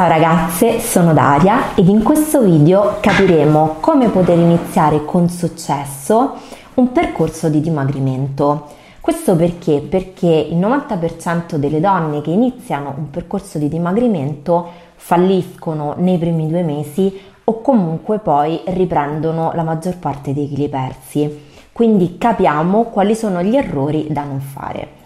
[0.00, 6.36] Ciao ragazze, sono Daria ed in questo video capiremo come poter iniziare con successo
[6.76, 8.68] un percorso di dimagrimento.
[9.02, 9.82] Questo perché?
[9.86, 16.62] Perché il 90% delle donne che iniziano un percorso di dimagrimento falliscono nei primi due
[16.62, 21.48] mesi o comunque poi riprendono la maggior parte dei chili persi.
[21.72, 24.96] Quindi capiamo quali sono gli errori da non fare.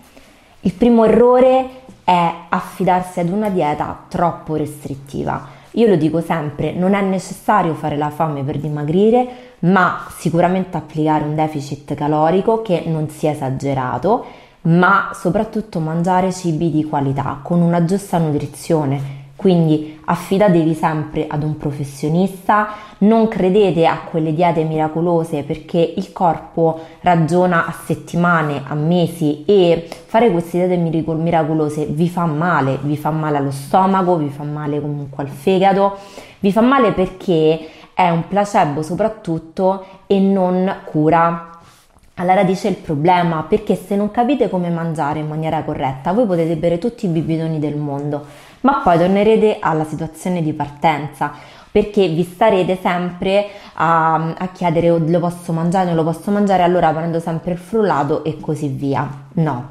[0.64, 1.48] Il primo errore
[1.84, 5.62] è affidarsi ad una dieta troppo restrittiva.
[5.73, 11.25] Io lo dico sempre, non è necessario fare la fame per dimagrire, ma sicuramente applicare
[11.25, 14.25] un deficit calorico che non sia esagerato,
[14.62, 21.56] ma soprattutto mangiare cibi di qualità con una giusta nutrizione, quindi affidatevi sempre ad un
[21.56, 29.45] professionista, non credete a quelle diete miracolose perché il corpo ragiona a settimane, a mesi
[29.45, 34.45] e fare queste diete miracolose vi fa male, vi fa male allo stomaco, vi fa
[34.45, 35.98] male comunque al fegato,
[36.39, 41.51] vi fa male perché è un placebo soprattutto e non cura.
[42.17, 46.55] Alla radice il problema perché se non capite come mangiare in maniera corretta voi potete
[46.55, 51.33] bere tutti i bibitoni del mondo ma poi tornerete alla situazione di partenza
[51.70, 56.62] perché vi starete sempre a, a chiedere oh, lo posso mangiare, non lo posso mangiare,
[56.62, 59.09] allora prendo sempre il frullato e così via.
[59.35, 59.67] No,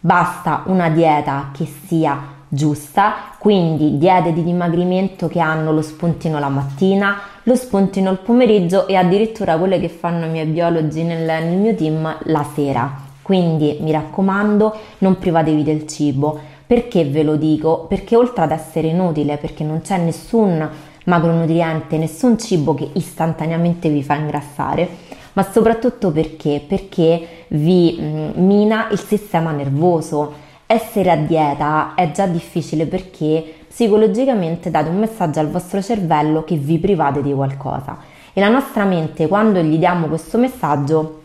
[0.00, 6.48] basta una dieta che sia giusta, quindi diete di dimagrimento che hanno lo spuntino la
[6.48, 11.58] mattina, lo spuntino il pomeriggio e addirittura quelle che fanno i miei biologi nel, nel
[11.58, 13.10] mio team la sera.
[13.20, 16.40] Quindi mi raccomando, non privatevi del cibo
[16.72, 17.84] perché ve lo dico?
[17.86, 20.66] Perché oltre ad essere inutile, perché non c'è nessun
[21.04, 24.88] macronutriente, nessun cibo che istantaneamente vi fa ingrassare,
[25.34, 26.64] ma soprattutto perché?
[26.66, 30.32] Perché vi mm, mina il sistema nervoso.
[30.64, 36.56] Essere a dieta è già difficile perché psicologicamente date un messaggio al vostro cervello che
[36.56, 37.98] vi private di qualcosa
[38.32, 41.20] e la nostra mente quando gli diamo questo messaggio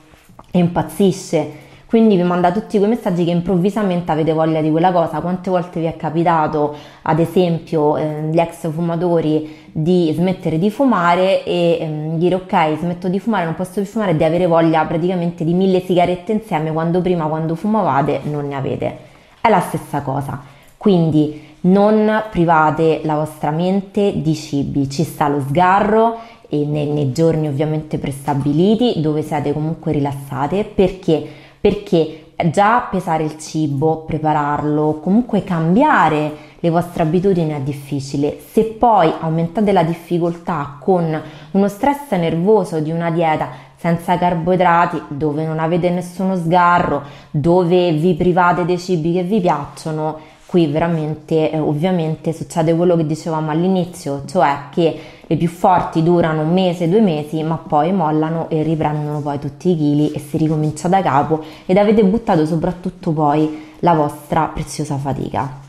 [0.51, 5.21] impazzisce quindi vi manda tutti quei messaggi che improvvisamente avete voglia di quella cosa.
[5.21, 11.45] Quante volte vi è capitato, ad esempio, eh, gli ex fumatori di smettere di fumare
[11.45, 15.45] e eh, dire ok, smetto di fumare, non posso più fumare, di avere voglia praticamente
[15.45, 18.97] di mille sigarette insieme quando prima, quando fumavate, non ne avete.
[19.39, 20.41] È la stessa cosa.
[20.75, 26.17] Quindi non private la vostra mente di cibi, ci sta lo sgarro
[26.49, 33.38] e nei, nei giorni ovviamente prestabiliti dove siete comunque rilassate perché perché già pesare il
[33.38, 38.40] cibo, prepararlo, comunque cambiare le vostre abitudini è difficile.
[38.51, 45.45] Se poi aumentate la difficoltà con uno stress nervoso di una dieta senza carboidrati, dove
[45.45, 51.59] non avete nessuno sgarro, dove vi private dei cibi che vi piacciono, qui veramente eh,
[51.59, 57.01] ovviamente succede quello che dicevamo all'inizio, cioè che le più forti durano un mese, due
[57.01, 61.43] mesi, ma poi mollano e riprendono poi tutti i chili e si ricomincia da capo
[61.65, 65.65] ed avete buttato soprattutto poi la vostra preziosa fatica.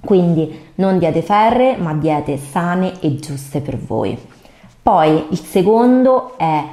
[0.00, 4.16] Quindi non diete ferre, ma diete sane e giuste per voi.
[4.82, 6.64] Poi il secondo è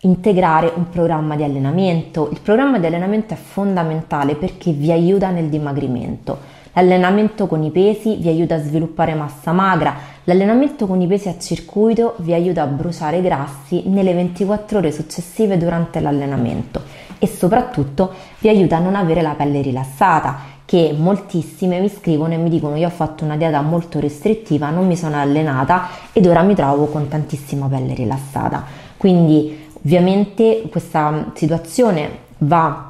[0.00, 2.28] integrare un programma di allenamento.
[2.30, 6.49] Il programma di allenamento è fondamentale perché vi aiuta nel dimagrimento.
[6.72, 9.94] L'allenamento con i pesi vi aiuta a sviluppare massa magra,
[10.24, 15.56] l'allenamento con i pesi a circuito vi aiuta a bruciare grassi nelle 24 ore successive
[15.56, 16.82] durante l'allenamento
[17.18, 22.36] e soprattutto vi aiuta a non avere la pelle rilassata che moltissime mi scrivono e
[22.36, 26.42] mi dicono io ho fatto una dieta molto restrittiva, non mi sono allenata ed ora
[26.42, 28.64] mi trovo con tantissima pelle rilassata.
[28.96, 32.89] Quindi ovviamente questa situazione va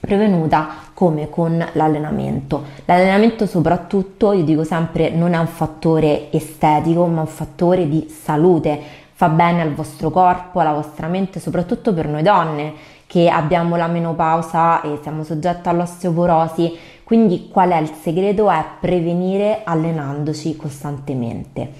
[0.00, 2.64] prevenuta come con l'allenamento.
[2.86, 8.80] L'allenamento soprattutto, io dico sempre, non è un fattore estetico, ma un fattore di salute.
[9.12, 12.72] Fa bene al vostro corpo, alla vostra mente, soprattutto per noi donne
[13.06, 16.78] che abbiamo la menopausa e siamo soggette all'osteoporosi.
[17.02, 18.48] Quindi qual è il segreto?
[18.48, 21.72] È prevenire allenandoci costantemente.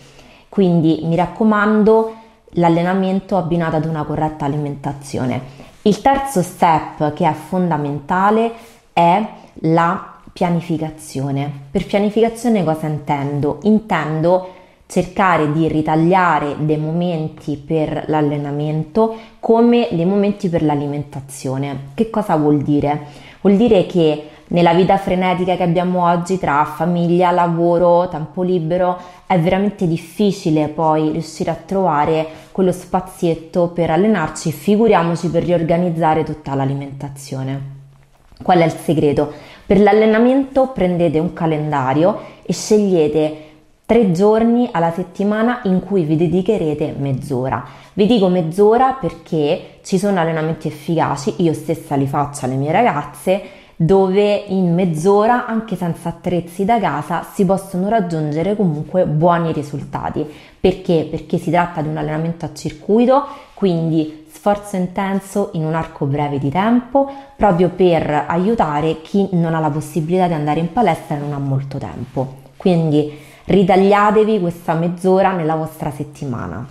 [0.49, 2.15] Quindi mi raccomando,
[2.55, 5.41] l'allenamento abbinato ad una corretta alimentazione.
[5.91, 8.53] Il terzo step che è fondamentale
[8.93, 9.27] è
[9.63, 11.51] la pianificazione.
[11.69, 13.59] Per pianificazione cosa intendo?
[13.63, 14.51] Intendo
[14.87, 21.87] cercare di ritagliare dei momenti per l'allenamento come dei momenti per l'alimentazione.
[21.95, 23.07] Che cosa vuol dire?
[23.41, 29.39] Vuol dire che nella vita frenetica che abbiamo oggi tra famiglia, lavoro, tempo libero, è
[29.39, 37.79] veramente difficile poi riuscire a trovare quello spazietto per allenarci, figuriamoci per riorganizzare tutta l'alimentazione.
[38.43, 39.33] Qual è il segreto?
[39.67, 43.45] Per l'allenamento prendete un calendario e scegliete
[43.87, 47.65] tre giorni alla settimana in cui vi dedicherete mezz'ora.
[47.93, 53.43] Vi dico mezz'ora perché ci sono allenamenti efficaci, io stessa li faccio alle mie ragazze,
[53.83, 60.23] dove in mezz'ora, anche senza attrezzi da casa, si possono raggiungere comunque buoni risultati.
[60.61, 61.09] Perché?
[61.11, 63.25] Perché si tratta di un allenamento a circuito,
[63.55, 69.61] quindi sforzo intenso in un arco breve di tempo, proprio per aiutare chi non ha
[69.61, 72.35] la possibilità di andare in palestra e non ha molto tempo.
[72.59, 73.11] Quindi
[73.47, 76.69] ritagliatevi questa mezz'ora nella vostra settimana.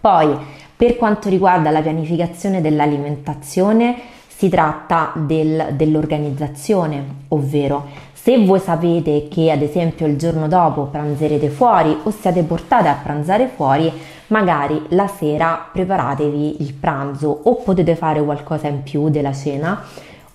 [0.00, 0.34] Poi,
[0.74, 9.50] per quanto riguarda la pianificazione dell'alimentazione, si tratta del, dell'organizzazione, ovvero se voi sapete che
[9.50, 13.92] ad esempio il giorno dopo pranzerete fuori o siete portate a pranzare fuori,
[14.28, 19.82] magari la sera preparatevi il pranzo o potete fare qualcosa in più della cena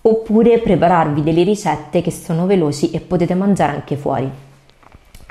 [0.01, 4.29] oppure prepararvi delle ricette che sono veloci e potete mangiare anche fuori.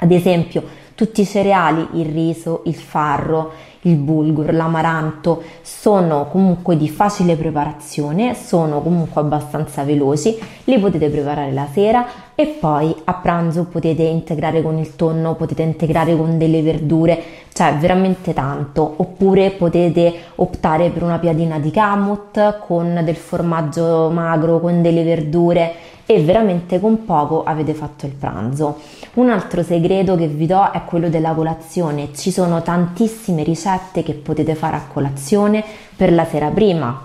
[0.00, 0.62] Ad esempio,
[0.98, 3.52] tutti i cereali, il riso, il farro,
[3.82, 11.52] il bulgur, l'amaranto sono comunque di facile preparazione, sono comunque abbastanza veloci, li potete preparare
[11.52, 12.04] la sera
[12.34, 17.22] e poi a pranzo potete integrare con il tonno, potete integrare con delle verdure,
[17.52, 24.58] cioè veramente tanto, oppure potete optare per una piadina di camut con del formaggio magro,
[24.58, 25.74] con delle verdure
[26.10, 28.78] e veramente con poco avete fatto il pranzo.
[29.14, 32.14] Un altro segreto che vi do è quello della colazione.
[32.14, 35.62] Ci sono tantissime ricette che potete fare a colazione
[35.94, 36.99] per la sera prima.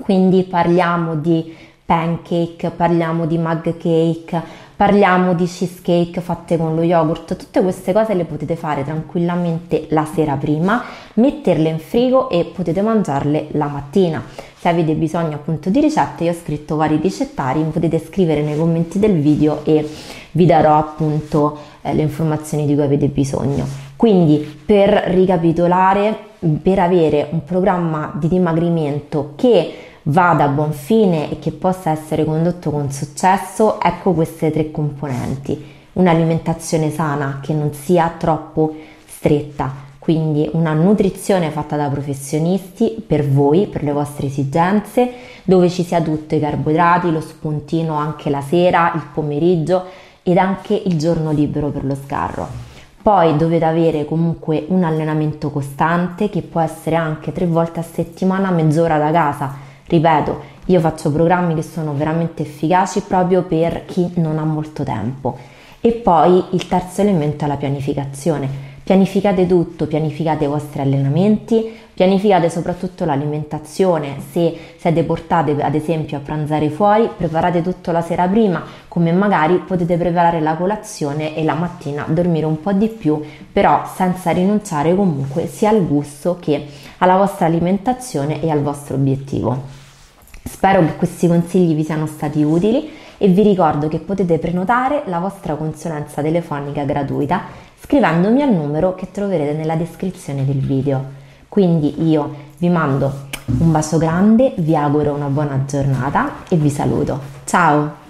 [0.00, 1.54] Quindi parliamo di
[1.84, 4.42] pancake, parliamo di mug cake,
[4.74, 10.04] parliamo di cheesecake fatte con lo yogurt, tutte queste cose le potete fare tranquillamente la
[10.12, 10.82] sera prima,
[11.14, 14.24] metterle in frigo e potete mangiarle la mattina.
[14.64, 18.98] Se avete bisogno appunto di ricette, io ho scritto vari ricettari, potete scrivere nei commenti
[18.98, 19.86] del video e
[20.30, 23.66] vi darò appunto eh, le informazioni di cui avete bisogno.
[23.94, 26.16] Quindi per ricapitolare,
[26.62, 29.74] per avere un programma di dimagrimento che
[30.04, 35.62] vada a buon fine e che possa essere condotto con successo, ecco queste tre componenti.
[35.92, 38.74] Un'alimentazione sana che non sia troppo
[39.04, 39.70] stretta,
[40.04, 45.10] quindi una nutrizione fatta da professionisti per voi, per le vostre esigenze,
[45.44, 49.82] dove ci sia tutto, i carboidrati, lo spuntino anche la sera, il pomeriggio
[50.22, 52.46] ed anche il giorno libero per lo sgarro.
[53.00, 58.50] Poi dovete avere comunque un allenamento costante che può essere anche tre volte a settimana,
[58.50, 59.54] mezz'ora da casa.
[59.86, 65.38] Ripeto, io faccio programmi che sono veramente efficaci proprio per chi non ha molto tempo.
[65.80, 72.50] E poi il terzo elemento è la pianificazione Pianificate tutto, pianificate i vostri allenamenti, pianificate
[72.50, 78.62] soprattutto l'alimentazione, se siete portate ad esempio a pranzare fuori, preparate tutto la sera prima,
[78.86, 83.86] come magari potete preparare la colazione e la mattina dormire un po' di più, però
[83.86, 86.66] senza rinunciare comunque sia al gusto che
[86.98, 89.62] alla vostra alimentazione e al vostro obiettivo.
[90.44, 95.20] Spero che questi consigli vi siano stati utili e vi ricordo che potete prenotare la
[95.20, 101.22] vostra consulenza telefonica gratuita scrivendomi al numero che troverete nella descrizione del video.
[101.48, 103.28] Quindi io vi mando
[103.58, 107.20] un bacio grande, vi auguro una buona giornata e vi saluto.
[107.44, 108.03] Ciao!